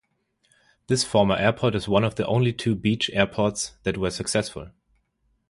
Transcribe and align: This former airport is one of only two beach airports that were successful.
This 0.87 1.03
former 1.03 1.35
airport 1.35 1.75
is 1.75 1.87
one 1.87 2.03
of 2.03 2.19
only 2.21 2.51
two 2.53 2.73
beach 2.73 3.11
airports 3.13 3.73
that 3.83 3.99
were 3.99 4.09
successful. 4.09 4.69